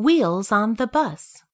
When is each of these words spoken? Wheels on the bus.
Wheels 0.00 0.50
on 0.50 0.76
the 0.76 0.86
bus. 0.86 1.44